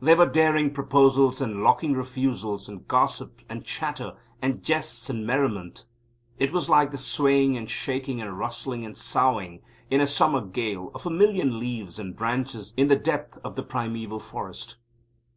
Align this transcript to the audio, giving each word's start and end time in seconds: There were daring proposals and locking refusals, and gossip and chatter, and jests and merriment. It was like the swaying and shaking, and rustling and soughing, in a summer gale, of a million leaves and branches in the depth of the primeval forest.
There 0.00 0.14
were 0.16 0.26
daring 0.26 0.70
proposals 0.70 1.40
and 1.40 1.64
locking 1.64 1.94
refusals, 1.94 2.68
and 2.68 2.86
gossip 2.86 3.40
and 3.48 3.64
chatter, 3.64 4.14
and 4.40 4.62
jests 4.62 5.10
and 5.10 5.26
merriment. 5.26 5.84
It 6.38 6.52
was 6.52 6.68
like 6.70 6.92
the 6.92 6.96
swaying 6.96 7.56
and 7.56 7.68
shaking, 7.68 8.20
and 8.20 8.38
rustling 8.38 8.84
and 8.86 8.96
soughing, 8.96 9.62
in 9.90 10.00
a 10.00 10.06
summer 10.06 10.42
gale, 10.42 10.92
of 10.94 11.06
a 11.06 11.10
million 11.10 11.58
leaves 11.58 11.98
and 11.98 12.14
branches 12.14 12.72
in 12.76 12.86
the 12.86 12.94
depth 12.94 13.38
of 13.42 13.56
the 13.56 13.64
primeval 13.64 14.20
forest. 14.20 14.76